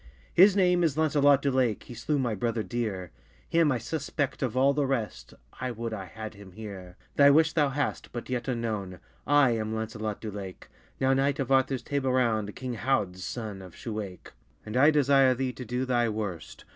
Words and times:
His 0.33 0.55
name 0.55 0.83
is 0.83 0.97
Lancelot 0.97 1.43
du 1.43 1.51
Lake, 1.51 1.83
He 1.83 1.93
slew 1.93 2.17
my 2.17 2.33
brother 2.33 2.63
deere; 2.63 3.11
Him 3.47 3.71
I 3.71 3.77
suspect 3.77 4.41
of 4.41 4.57
all 4.57 4.73
the 4.73 4.87
rest: 4.87 5.35
I 5.59 5.69
would 5.69 5.93
I 5.93 6.05
had 6.05 6.33
him 6.33 6.53
here. 6.53 6.97
Thy 7.17 7.29
wish 7.29 7.53
thou 7.53 7.69
hast, 7.69 8.11
but 8.11 8.27
yet 8.27 8.47
unknowne, 8.47 8.97
I 9.27 9.51
am 9.51 9.75
Lancelot 9.75 10.19
du 10.19 10.31
Lake, 10.31 10.69
Now 10.99 11.13
knight 11.13 11.37
of 11.37 11.51
Arthurs 11.51 11.83
Table 11.83 12.11
Round; 12.13 12.55
King 12.55 12.73
Hauds 12.73 13.23
son 13.23 13.61
of 13.61 13.75
Schuwake; 13.75 14.31
And 14.65 14.75
I 14.75 14.89
desire 14.89 15.35
thee 15.35 15.53
to 15.53 15.63
do 15.65 15.85
thy 15.85 16.09
worst. 16.09 16.65